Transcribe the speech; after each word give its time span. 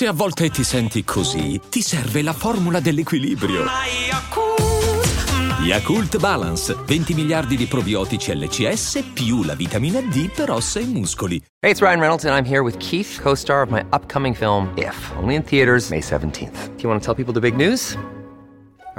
Se 0.00 0.06
a 0.06 0.14
volte 0.14 0.48
ti 0.48 0.64
senti 0.64 1.04
così, 1.04 1.60
ti 1.68 1.82
serve 1.82 2.22
la 2.22 2.32
formula 2.32 2.80
dell'equilibrio. 2.80 3.66
Yakult 5.62 6.16
Balance, 6.16 6.74
20 6.86 7.12
miliardi 7.12 7.54
di 7.54 7.66
probiotici 7.66 8.34
LCS 8.34 9.10
più 9.12 9.42
la 9.42 9.54
vitamina 9.54 10.00
D 10.00 10.30
per 10.30 10.52
ossa 10.52 10.80
e 10.80 10.86
muscoli. 10.86 11.36
Hey, 11.58 11.72
it's 11.72 11.82
Ryan 11.82 12.00
Reynolds 12.00 12.24
and 12.24 12.34
I'm 12.34 12.50
here 12.50 12.62
with 12.62 12.78
Keith, 12.78 13.20
co-star 13.20 13.60
of 13.60 13.68
my 13.68 13.84
upcoming 13.92 14.34
film 14.34 14.72
If, 14.74 14.96
only 15.18 15.34
in 15.34 15.42
theaters 15.42 15.90
May 15.90 16.00
17th. 16.00 16.76
Do 16.76 16.82
you 16.82 16.88
want 16.88 17.02
to 17.02 17.04
tell 17.04 17.14
people 17.14 17.34
the 17.34 17.40
big 17.40 17.54
news? 17.54 17.94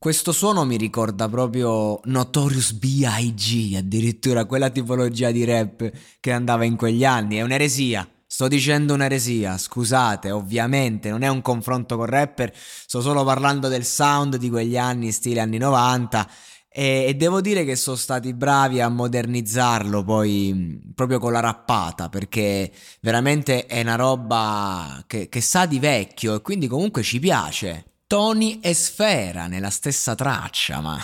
Questo 0.00 0.30
suono 0.30 0.64
mi 0.64 0.76
ricorda 0.76 1.28
proprio 1.28 1.98
Notorious 2.04 2.70
B.I.G., 2.70 3.74
addirittura 3.78 4.44
quella 4.44 4.70
tipologia 4.70 5.32
di 5.32 5.44
rap 5.44 5.90
che 6.20 6.30
andava 6.30 6.64
in 6.64 6.76
quegli 6.76 7.04
anni. 7.04 7.38
È 7.38 7.42
un'eresia. 7.42 8.08
Sto 8.24 8.46
dicendo 8.46 8.94
un'eresia, 8.94 9.58
scusate, 9.58 10.30
ovviamente 10.30 11.10
non 11.10 11.22
è 11.22 11.28
un 11.28 11.42
confronto 11.42 11.96
con 11.96 12.06
rapper, 12.06 12.52
sto 12.54 13.00
solo 13.00 13.24
parlando 13.24 13.66
del 13.66 13.84
sound 13.84 14.36
di 14.36 14.48
quegli 14.48 14.76
anni, 14.76 15.10
stile 15.10 15.40
anni 15.40 15.58
90, 15.58 16.30
e, 16.68 17.06
e 17.08 17.14
devo 17.16 17.40
dire 17.40 17.64
che 17.64 17.74
sono 17.74 17.96
stati 17.96 18.32
bravi 18.34 18.80
a 18.80 18.88
modernizzarlo 18.88 20.04
poi 20.04 20.80
proprio 20.94 21.18
con 21.18 21.32
la 21.32 21.40
rappata, 21.40 22.08
perché 22.08 22.70
veramente 23.00 23.66
è 23.66 23.80
una 23.80 23.96
roba 23.96 25.02
che, 25.08 25.28
che 25.28 25.40
sa 25.40 25.66
di 25.66 25.80
vecchio 25.80 26.36
e 26.36 26.40
quindi 26.40 26.68
comunque 26.68 27.02
ci 27.02 27.18
piace. 27.18 27.87
Tony 28.08 28.58
e 28.60 28.72
Sfera 28.72 29.48
nella 29.48 29.68
stessa 29.68 30.14
traccia, 30.14 30.80
ma 30.80 30.98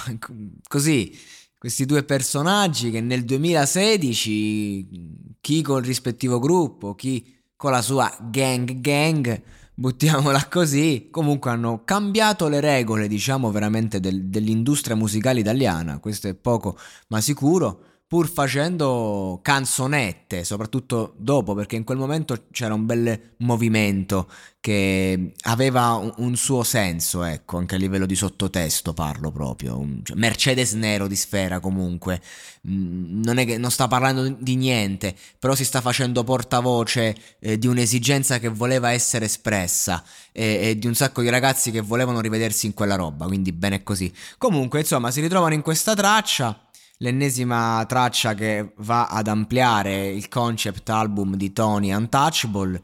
così 0.66 1.14
questi 1.58 1.84
due 1.84 2.02
personaggi 2.02 2.90
che 2.90 3.02
nel 3.02 3.26
2016 3.26 5.36
chi 5.40 5.60
col 5.60 5.82
rispettivo 5.82 6.38
gruppo, 6.38 6.94
chi 6.94 7.42
con 7.56 7.72
la 7.72 7.82
sua 7.82 8.10
gang 8.30 8.80
gang, 8.80 9.42
buttiamola 9.74 10.48
così, 10.48 11.08
comunque 11.10 11.50
hanno 11.50 11.84
cambiato 11.84 12.48
le 12.48 12.60
regole, 12.60 13.06
diciamo 13.06 13.50
veramente 13.50 14.00
del, 14.00 14.24
dell'industria 14.24 14.96
musicale 14.96 15.40
italiana, 15.40 15.98
questo 15.98 16.28
è 16.28 16.34
poco 16.34 16.78
ma 17.08 17.20
sicuro 17.20 17.93
pur 18.14 18.30
facendo 18.30 19.40
canzonette, 19.42 20.44
soprattutto 20.44 21.14
dopo, 21.16 21.52
perché 21.52 21.74
in 21.74 21.82
quel 21.82 21.98
momento 21.98 22.44
c'era 22.52 22.72
un 22.72 22.86
bel 22.86 23.32
movimento 23.38 24.30
che 24.60 25.32
aveva 25.46 25.94
un, 25.94 26.12
un 26.18 26.36
suo 26.36 26.62
senso, 26.62 27.24
ecco, 27.24 27.56
anche 27.56 27.74
a 27.74 27.78
livello 27.78 28.06
di 28.06 28.14
sottotesto 28.14 28.94
parlo 28.94 29.32
proprio. 29.32 29.76
Un, 29.80 30.02
cioè 30.04 30.16
Mercedes 30.16 30.74
Nero 30.74 31.08
di 31.08 31.16
Sfera 31.16 31.58
comunque, 31.58 32.22
mm, 32.68 33.20
non 33.24 33.38
è 33.38 33.44
che 33.44 33.58
non 33.58 33.72
sta 33.72 33.88
parlando 33.88 34.28
di 34.28 34.54
niente, 34.54 35.12
però 35.36 35.56
si 35.56 35.64
sta 35.64 35.80
facendo 35.80 36.22
portavoce 36.22 37.16
eh, 37.40 37.58
di 37.58 37.66
un'esigenza 37.66 38.38
che 38.38 38.48
voleva 38.48 38.92
essere 38.92 39.24
espressa 39.24 40.04
e, 40.30 40.68
e 40.68 40.78
di 40.78 40.86
un 40.86 40.94
sacco 40.94 41.20
di 41.20 41.30
ragazzi 41.30 41.72
che 41.72 41.80
volevano 41.80 42.20
rivedersi 42.20 42.66
in 42.66 42.74
quella 42.74 42.94
roba, 42.94 43.26
quindi 43.26 43.50
bene 43.50 43.82
così. 43.82 44.14
Comunque, 44.38 44.78
insomma, 44.78 45.10
si 45.10 45.20
ritrovano 45.20 45.54
in 45.54 45.62
questa 45.62 45.96
traccia 45.96 46.64
l'ennesima 46.98 47.84
traccia 47.88 48.34
che 48.34 48.72
va 48.78 49.06
ad 49.06 49.28
ampliare 49.28 50.08
il 50.08 50.28
concept 50.28 50.88
album 50.88 51.36
di 51.36 51.52
Tony 51.52 51.92
Untouchable. 51.92 52.80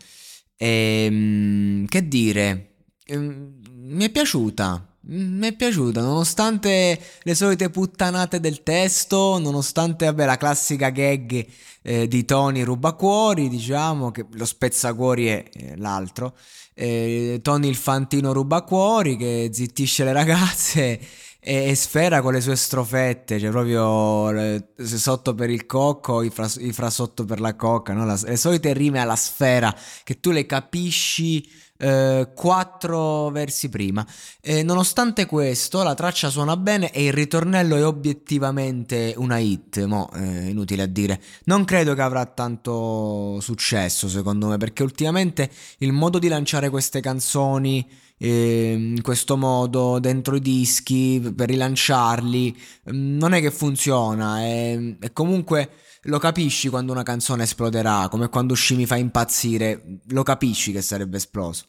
E, 0.56 1.04
ehm, 1.06 1.87
che 1.87 2.09
dire, 2.09 2.75
ehm, 3.06 3.60
mi 3.91 4.04
è 4.04 4.10
piaciuta. 4.10 4.84
Mi 5.03 5.47
è 5.49 5.56
piaciuta, 5.56 6.03
nonostante 6.03 7.00
le 7.22 7.34
solite 7.34 7.70
puttanate 7.70 8.38
del 8.38 8.62
testo, 8.62 9.38
nonostante 9.38 10.04
vabbè, 10.04 10.26
la 10.26 10.37
classica 10.37 10.91
gag 10.91 11.47
eh, 11.82 12.06
di 12.06 12.25
Tony 12.26 12.62
rubacuori, 12.62 13.49
diciamo 13.49 14.10
che 14.10 14.26
lo 14.32 14.44
spezzacuori 14.44 15.26
è 15.26 15.49
l'altro. 15.76 16.37
Eh, 16.75 17.41
Tony 17.43 17.69
il 17.69 17.76
fantino 17.76 18.32
rubacuori 18.32 19.16
che 19.16 19.50
zittisce 19.53 20.04
le 20.04 20.12
ragazze 20.12 21.00
e, 21.41 21.75
Sfera 21.75 22.21
con 22.21 22.34
le 22.34 22.41
sue 22.41 22.55
strofette, 22.55 23.41
cioè 23.41 23.51
proprio 23.51 24.31
le, 24.31 24.73
sotto 24.77 25.34
per 25.34 25.49
il 25.49 25.65
cocco, 25.67 26.23
i 26.23 26.31
fra, 26.31 26.49
i 26.59 26.73
fra 26.73 26.91
sotto 26.91 27.25
per 27.25 27.41
la 27.41 27.56
cocca, 27.56 27.95
no? 27.95 28.05
la, 28.05 28.19
le 28.23 28.37
solite 28.37 28.73
rime 28.75 29.01
alla 29.01 29.17
sfera 29.17 29.75
che 30.05 30.21
tu 30.21 30.31
le 30.31 30.45
capisci 30.45 31.49
eh, 31.81 32.29
quattro 32.35 33.31
versi 33.31 33.69
prima. 33.71 34.07
E 34.41 34.63
nonostante 34.63 35.27
questo, 35.27 35.83
la 35.83 35.95
traccia 35.95 36.29
suona 36.29 36.57
bene 36.57 36.93
e 36.93 37.05
il 37.05 37.13
ritornello 37.13 37.77
è 37.77 37.85
obiettivamente 37.85 39.15
una 39.17 39.39
hit. 39.39 39.83
Mo, 39.85 40.11
eh, 40.15 40.49
inutile 40.49 40.83
a 40.83 40.87
dire. 40.87 41.21
Non 41.45 41.65
credo 41.65 41.95
che 41.95 42.03
avrà 42.03 42.27
tanto 42.27 43.39
successo, 43.41 44.09
secondo 44.09 44.49
me, 44.49 44.59
perché 44.59 44.83
ultimamente 44.83 45.51
il 45.79 45.93
modo 45.93 46.19
di 46.19 46.29
lanciare 46.29 46.69
queste 46.69 47.01
canzoni 47.01 47.89
eh, 48.23 48.73
in 48.73 49.01
questo 49.01 49.39
modo 49.39 49.99
dentro 49.99 50.37
i 50.37 50.41
dischi 50.41 51.33
per 51.35 51.49
rilanciarli 51.49 52.55
mm, 52.93 53.17
non 53.17 53.33
è 53.33 53.41
che 53.41 53.51
funziona 53.51 54.43
e, 54.43 54.97
e 55.01 55.12
comunque 55.15 55.71
lo 56.05 56.19
capisci 56.19 56.69
quando 56.69 56.93
una 56.93 57.03
canzone 57.03 57.43
esploderà 57.43 58.09
come 58.09 58.28
quando 58.28 58.55
usci 58.55 58.75
mi 58.75 58.87
fa 58.87 58.97
impazzire. 58.97 60.00
Lo 60.09 60.22
capisci 60.22 60.72
che 60.72 60.83
sarebbe 60.83 61.19
esploso. 61.19 61.66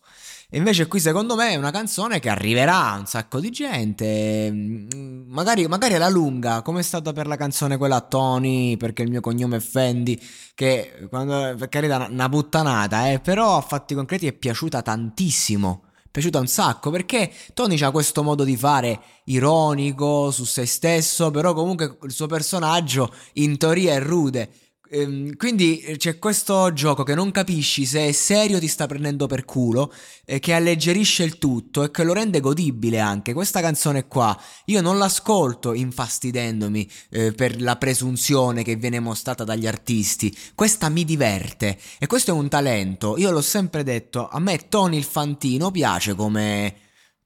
E 0.50 0.58
invece 0.58 0.88
qui 0.88 1.00
secondo 1.00 1.36
me 1.36 1.52
è 1.52 1.56
una 1.56 1.72
canzone 1.72 2.20
che 2.20 2.28
arriverà 2.30 2.92
a 2.92 2.98
un 3.00 3.06
sacco 3.06 3.40
di 3.40 3.52
gente, 3.52 4.52
mm, 4.52 5.24
magari, 5.28 5.66
magari 5.68 5.94
alla 5.94 6.10
lunga, 6.10 6.62
come 6.62 6.82
è 6.82 6.84
stata 6.84 7.14
per 7.14 7.26
la 7.26 7.38
canzone 7.38 7.78
quella 7.78 8.02
Tony, 8.02 8.76
perché 8.76 9.02
il 9.04 9.10
mio 9.10 9.22
cognome 9.22 9.58
è 9.58 9.60
Fendi, 9.62 10.22
che 10.54 11.08
quando, 11.10 11.56
per 11.58 11.70
carità 11.70 12.06
una 12.10 12.28
puttanata, 12.28 13.10
eh, 13.12 13.20
però 13.22 13.56
a 13.58 13.62
fatti 13.62 13.96
concreti 13.96 14.28
è 14.28 14.34
piaciuta 14.34 14.82
tantissimo 14.82 15.84
piaciuta 16.12 16.40
un 16.40 16.48
sacco 16.48 16.92
perché 16.92 17.32
Tony 17.54 17.82
ha 17.82 17.92
questo 17.92 18.22
modo 18.22 18.44
di 18.44 18.58
fare 18.58 19.02
ironico 19.26 20.30
su 20.30 20.44
se 20.44 20.66
stesso, 20.66 21.32
però 21.32 21.54
comunque 21.54 21.98
il 22.04 22.12
suo 22.12 22.28
personaggio 22.28 23.14
in 23.34 23.58
teoria 23.58 23.94
è 23.94 24.00
rude. 24.02 24.52
Ehm, 24.94 25.38
quindi 25.38 25.80
eh, 25.80 25.96
c'è 25.96 26.20
questo 26.20 26.74
gioco 26.74 27.04
che 27.04 27.16
non 27.16 27.32
capisci 27.32 27.86
se 27.86 28.10
è 28.10 28.12
serio 28.12 28.60
ti 28.60 28.68
sta 28.68 28.88
prendendo 28.88 29.26
per 29.26 29.46
culo, 29.46 29.94
eh, 30.26 30.40
che 30.40 30.52
alleggerisce 30.52 31.24
il 31.24 31.38
tutto 31.38 31.84
e 31.84 31.92
che 31.92 32.04
lo 32.04 32.12
rende 32.12 32.42
godibile 32.42 33.00
anche. 33.00 33.32
Questa 33.32 33.62
canzone 33.62 34.08
qua 34.08 34.38
io 34.66 34.82
non 34.82 34.98
l'ascolto 34.98 35.72
infastidendomi 35.74 36.90
eh, 37.10 37.32
per 37.32 37.62
la 37.62 37.78
presunzione 37.78 38.64
che 38.64 38.76
viene 38.76 39.00
mostrata 39.00 39.46
dagli 39.46 39.66
artisti. 39.66 40.36
Questa 40.54 40.90
mi 40.90 41.06
diverte 41.06 41.80
e 41.98 42.06
questo 42.06 42.32
è 42.32 42.34
un 42.34 42.50
talento. 42.50 43.18
Io 43.18 43.32
l'ho 43.32 43.42
sempre 43.42 43.84
detto, 43.84 44.28
a 44.28 44.40
me 44.40 44.68
Tony 44.68 44.98
il 44.98 45.06
Fantino 45.06 45.72
piace 45.72 46.16
come, 46.16 46.76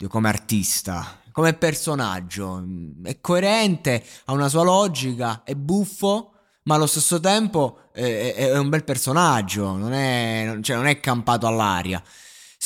come 0.08 0.30
artista 0.30 1.22
come 1.32 1.54
personaggio. 1.54 2.64
È 3.04 3.20
coerente, 3.20 4.02
ha 4.26 4.32
una 4.32 4.48
sua 4.48 4.64
logica, 4.64 5.44
è 5.44 5.54
buffo, 5.54 6.35
ma 6.66 6.76
allo 6.76 6.88
stesso 6.88 7.20
tempo 7.20 7.90
è, 7.92 8.34
è 8.36 8.58
un 8.58 8.70
bel 8.70 8.84
personaggio, 8.84 9.76
non 9.76 9.94
è, 9.94 10.58
cioè 10.62 10.76
non 10.76 10.88
è 10.88 11.00
campato 11.00 11.48
all'aria. 11.48 12.02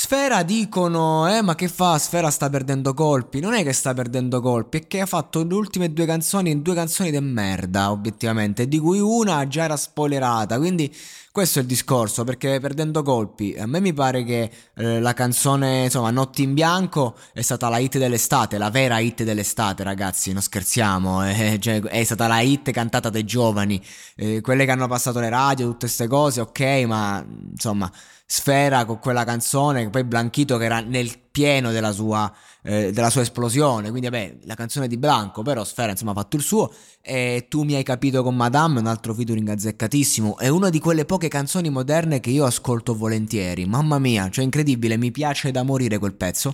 Sfera 0.02 0.44
dicono, 0.44 1.28
eh 1.28 1.42
ma 1.42 1.56
che 1.56 1.68
fa? 1.68 1.98
Sfera 1.98 2.32
sta 2.32 2.50
perdendo 2.50 2.94
colpi. 2.94 3.42
Non 3.42 3.54
è 3.54 3.64
che 3.64 3.74
sta 3.74 3.94
perdendo 3.94 4.40
colpi, 4.40 4.78
è 4.78 4.88
che 4.88 5.02
ha 5.02 5.06
fatto 5.06 5.44
le 5.44 5.54
ultime 5.54 5.92
due 5.92 6.06
canzoni, 6.06 6.62
due 6.62 6.74
canzoni 6.74 7.12
di 7.12 7.20
merda, 7.20 7.92
obiettivamente, 7.92 8.70
di 8.70 8.80
cui 8.80 9.02
una 9.02 9.46
già 9.50 9.66
era 9.66 9.76
spoilerata, 9.76 10.58
quindi 10.58 10.96
questo 11.34 11.60
è 11.60 11.64
il 11.64 11.68
discorso, 11.68 12.24
perché 12.24 12.62
perdendo 12.62 13.04
colpi, 13.04 13.54
a 13.60 13.66
me 13.66 13.82
mi 13.82 13.92
pare 13.92 14.24
che 14.24 14.50
eh, 14.76 15.02
la 15.02 15.14
canzone, 15.14 15.84
insomma, 15.84 16.12
Notti 16.12 16.44
in 16.44 16.54
Bianco 16.54 17.18
è 17.34 17.42
stata 17.42 17.68
la 17.68 17.78
hit 17.80 17.98
dell'estate, 17.98 18.58
la 18.58 18.70
vera 18.70 19.00
hit 19.00 19.24
dell'estate, 19.24 19.84
ragazzi, 19.84 20.32
non 20.32 20.42
scherziamo, 20.42 21.28
eh, 21.28 21.58
cioè, 21.60 21.82
è 21.82 22.04
stata 22.06 22.26
la 22.26 22.40
hit 22.40 22.72
cantata 22.72 23.10
dai 23.10 23.26
giovani, 23.26 23.82
eh, 24.16 24.40
quelle 24.40 24.64
che 24.64 24.72
hanno 24.72 24.88
passato 24.88 25.20
le 25.20 25.30
radio, 25.30 25.66
tutte 25.66 25.88
queste 25.88 26.08
cose, 26.08 26.40
ok, 26.40 26.62
ma 26.88 27.26
insomma 27.52 27.92
Sfera 28.32 28.86
con 28.86 29.00
quella 29.00 29.24
canzone, 29.24 29.90
poi 29.90 30.04
Blanchito 30.04 30.58
che 30.58 30.66
era 30.66 30.82
nel 30.82 31.18
pieno 31.32 31.72
della 31.72 31.92
sua, 31.92 32.32
eh, 32.62 32.92
della 32.92 33.10
sua 33.10 33.22
esplosione, 33.22 33.90
quindi 33.90 34.08
vabbè, 34.08 34.38
la 34.44 34.54
canzone 34.54 34.88
di 34.88 34.98
Blanco, 34.98 35.42
però 35.42 35.64
Sfera 35.64 35.90
insomma 35.90 36.12
ha 36.12 36.14
fatto 36.14 36.36
il 36.36 36.44
suo. 36.44 36.72
E 37.02 37.48
tu 37.50 37.64
mi 37.64 37.74
hai 37.74 37.82
capito 37.82 38.22
con 38.22 38.36
Madame, 38.36 38.82
un 38.82 38.86
altro 38.86 39.16
featuring 39.16 39.50
azzeccatissimo, 39.50 40.38
è 40.38 40.48
una 40.48 40.70
di 40.70 40.80
quelle 40.80 41.06
poche 41.06 41.28
canzoni 41.28 41.72
moderne 41.72 42.20
che 42.20 42.30
io 42.30 42.46
ascolto 42.46 42.96
volentieri, 42.96 43.66
mamma 43.66 43.98
mia, 43.98 44.30
cioè 44.30 44.44
incredibile, 44.44 44.96
mi 44.96 45.10
piace 45.10 45.50
da 45.50 45.64
morire 45.64 45.98
quel 45.98 46.14
pezzo. 46.14 46.54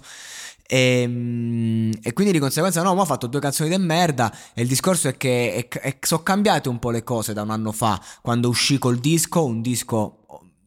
E, 0.66 1.02
ehm, 1.02 1.92
e, 2.02 2.14
quindi 2.14 2.32
di 2.32 2.40
conseguenza 2.40 2.84
no, 2.84 2.96
ma 2.96 3.02
ho 3.02 3.06
fatto 3.06 3.28
due 3.28 3.42
canzoni 3.42 3.70
di 3.70 3.78
merda. 3.78 4.34
E 4.54 4.62
il 4.62 4.70
discorso 4.70 5.10
è 5.10 5.18
che 5.18 5.68
sono 6.00 6.24
cambiate 6.24 6.70
un 6.70 6.80
po' 6.80 6.92
le 6.92 7.04
cose 7.04 7.34
da 7.34 7.42
un 7.42 7.50
anno 7.50 7.74
fa, 7.74 8.02
quando 8.22 8.48
uscì 8.48 8.78
col 8.78 8.98
disco, 9.00 9.44
un 9.44 9.62
disco 9.62 10.20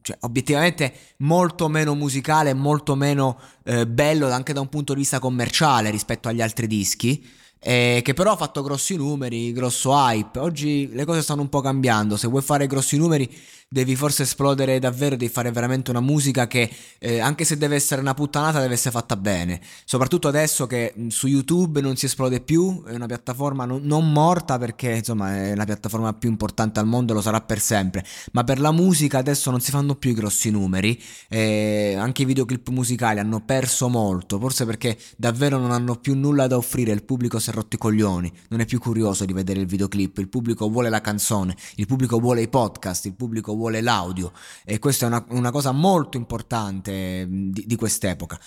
cioè, 0.09 0.17
obiettivamente 0.21 0.95
molto 1.19 1.69
meno 1.69 1.95
musicale, 1.95 2.55
molto 2.55 2.95
meno 2.95 3.39
eh, 3.65 3.87
bello 3.87 4.31
anche 4.31 4.55
da 4.55 4.61
un 4.61 4.71
punto 4.71 4.95
di 4.95 5.01
vista 5.01 5.19
commerciale 5.19 5.91
rispetto 5.91 6.29
agli 6.29 6.41
altri 6.41 6.67
dischi. 6.67 7.29
Eh, 7.61 8.01
che 8.05 8.15
però 8.15 8.33
ha 8.33 8.37
fatto 8.37 8.63
grossi 8.63 8.97
numeri, 8.97 9.53
grosso 9.53 9.93
hype. 9.93 10.39
Oggi 10.39 10.89
le 10.93 11.05
cose 11.05 11.23
stanno 11.23 11.43
un 11.43 11.49
po' 11.49 11.61
cambiando. 11.61 12.17
Se 12.17 12.29
vuoi 12.29 12.43
fare 12.43 12.67
grossi 12.67 12.97
numeri, 12.97 13.29
devi 13.71 13.97
forse 13.97 14.23
esplodere 14.23 14.79
davvero, 14.79 15.17
devi 15.17 15.31
fare 15.31 15.51
veramente 15.51 15.91
una 15.91 16.01
musica 16.01 16.47
che, 16.47 16.71
eh, 16.99 17.19
anche 17.21 17.45
se 17.45 17.59
deve 17.59 17.75
essere 17.75 18.01
una 18.01 18.15
puttanata, 18.15 18.61
deve 18.61 18.75
essere 18.75 18.93
fatta 18.93 19.17
bene. 19.17 19.61
Soprattutto 19.85 20.29
adesso 20.29 20.67
che 20.67 20.95
su 21.09 21.27
YouTube 21.27 21.81
non 21.81 21.97
si 21.97 22.07
esplode 22.07 22.41
più, 22.41 22.83
è 22.85 22.95
una 22.95 23.07
piattaforma 23.07 23.65
non, 23.67 23.83
non 23.83 24.11
morta 24.11 24.59
perché 24.59 24.97
insomma 24.97 25.37
è 25.37 25.55
la 25.55 25.65
piattaforma 25.65 26.15
più 26.15 26.31
importante 26.31 26.81
al 26.81 26.87
mondo, 26.87 27.13
lo 27.13 27.21
sarà 27.21 27.41
per 27.41 27.61
sempre. 27.61 28.05
Ma 28.33 28.45
per 28.45 28.59
la 28.59 28.73
musica 28.73 29.19
adesso 29.19 29.51
non 29.51 29.61
si 29.61 29.71
fanno 29.71 29.97
più 29.97 30.11
i 30.11 30.15
grossi 30.15 30.51
numeri, 30.51 31.01
eh, 31.29 31.95
anche 31.99 32.23
i 32.23 32.25
videoclip 32.25 32.69
musicali 32.71 33.19
hanno 33.19 33.41
perso 33.45 33.89
molto, 33.89 34.39
forse 34.39 34.65
perché 34.65 34.97
davvero 35.17 35.59
non 35.59 35.73
hanno 35.73 35.97
più 35.97 36.15
nulla 36.15 36.47
da 36.47 36.57
offrire, 36.57 36.93
il 36.93 37.03
pubblico 37.03 37.39
si 37.49 37.51
è 37.51 37.53
rotto 37.53 37.77
i 37.77 37.79
coglioni, 37.79 38.31
non 38.49 38.61
è 38.61 38.67
più 38.67 38.79
curioso 38.79 39.25
di 39.25 39.33
vedere 39.33 39.61
il 39.61 39.67
videoclip, 39.67 40.19
il 40.19 40.29
pubblico 40.29 40.69
vuole 40.69 40.91
la 40.91 41.01
canzone, 41.01 41.57
il 41.77 41.87
pubblico 41.87 42.19
vuole 42.19 42.43
i 42.43 42.49
podcast, 42.49 43.07
il 43.07 43.15
pubblico 43.15 43.55
vuole 43.55 43.81
l'audio. 43.81 44.33
E 44.65 44.79
questa 44.79 45.07
è 45.07 45.09
una, 45.09 45.25
una 45.31 45.51
cosa 45.51 45.73
molto 45.73 46.17
importante 46.17 47.27
di, 47.29 47.65
di 47.67 47.77
quest'epoca. 47.77 48.39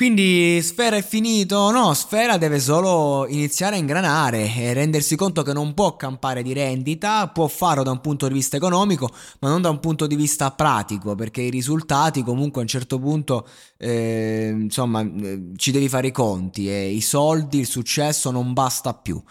Quindi 0.00 0.62
Sfera 0.62 0.96
è 0.96 1.02
finito? 1.02 1.70
No, 1.70 1.92
Sfera 1.92 2.38
deve 2.38 2.58
solo 2.58 3.26
iniziare 3.28 3.76
a 3.76 3.78
ingranare 3.78 4.50
e 4.50 4.72
rendersi 4.72 5.14
conto 5.14 5.42
che 5.42 5.52
non 5.52 5.74
può 5.74 5.94
campare 5.96 6.42
di 6.42 6.54
rendita, 6.54 7.28
può 7.28 7.46
farlo 7.48 7.82
da 7.82 7.90
un 7.90 8.00
punto 8.00 8.26
di 8.26 8.32
vista 8.32 8.56
economico, 8.56 9.10
ma 9.40 9.50
non 9.50 9.60
da 9.60 9.68
un 9.68 9.78
punto 9.78 10.06
di 10.06 10.16
vista 10.16 10.52
pratico, 10.52 11.14
perché 11.16 11.42
i 11.42 11.50
risultati 11.50 12.22
comunque 12.22 12.62
a 12.62 12.64
un 12.64 12.70
certo 12.70 12.98
punto, 12.98 13.46
eh, 13.76 14.48
insomma, 14.58 15.02
eh, 15.02 15.50
ci 15.56 15.70
devi 15.70 15.90
fare 15.90 16.06
i 16.06 16.12
conti 16.12 16.70
e 16.70 16.88
i 16.88 17.02
soldi, 17.02 17.58
il 17.58 17.66
successo 17.66 18.30
non 18.30 18.54
basta 18.54 18.94
più. 18.94 19.22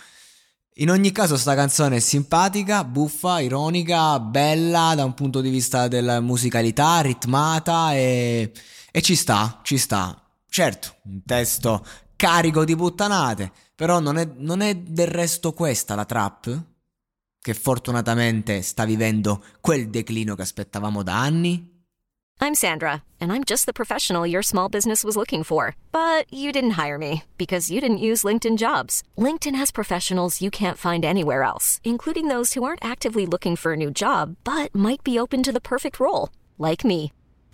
In 0.75 0.91
ogni 0.91 1.11
caso 1.11 1.35
sta 1.35 1.55
canzone 1.55 1.95
è 1.95 1.99
simpatica, 1.99 2.83
buffa, 2.83 3.39
ironica, 3.39 4.19
bella 4.19 4.93
da 4.95 5.03
un 5.03 5.15
punto 5.15 5.41
di 5.41 5.49
vista 5.49 5.87
della 5.87 6.19
musicalità, 6.19 7.01
ritmata 7.01 7.95
e, 7.95 8.51
e 8.91 9.01
ci 9.01 9.15
sta, 9.15 9.61
ci 9.63 9.79
sta. 9.79 10.28
Certo, 10.49 10.95
un 11.03 11.21
testo 11.23 11.85
carico 12.15 12.65
di 12.65 12.75
puttanate, 12.75 13.51
però 13.75 13.99
non 13.99 14.17
è, 14.17 14.29
non 14.35 14.61
è 14.61 14.75
del 14.75 15.07
resto 15.07 15.53
questa 15.53 15.95
la 15.95 16.05
trap? 16.05 16.63
Che 17.41 17.53
fortunatamente 17.53 18.61
sta 18.61 18.83
vivendo 18.83 19.41
quel 19.61 19.89
declino 19.89 20.35
che 20.35 20.41
aspettavamo 20.41 21.03
da 21.03 21.21
anni? 21.21 21.77
I'm 22.41 22.53
Sandra, 22.55 23.03
and 23.19 23.33
I'm 23.33 23.43
just 23.43 23.65
the 23.65 23.73
professional 23.73 24.25
your 24.25 24.41
small 24.41 24.69
business 24.69 25.03
was 25.03 25.15
looking 25.15 25.43
for. 25.43 25.75
But 25.91 26.25
you 26.33 26.51
didn't 26.51 26.79
hire 26.81 26.97
me 26.97 27.23
because 27.37 27.69
you 27.69 27.81
didn't 27.81 27.97
use 27.97 28.23
LinkedIn 28.23 28.57
jobs. 28.57 29.03
LinkedIn 29.17 29.55
has 29.55 29.71
professionals 29.71 30.41
you 30.41 30.49
can't 30.49 30.77
find 30.77 31.05
anywhere 31.05 31.43
else, 31.43 31.79
including 31.83 32.27
those 32.27 32.53
who 32.53 32.63
aren't 32.63 32.83
actively 32.83 33.25
looking 33.25 33.55
for 33.55 33.73
a 33.73 33.77
new 33.77 33.91
job 33.91 34.35
but 34.43 34.73
might 34.73 35.03
be 35.03 35.19
open 35.19 35.43
to 35.43 35.51
the 35.51 35.61
perfect 35.61 35.99
role, 35.99 36.29
like 36.57 36.83
me. 36.83 37.11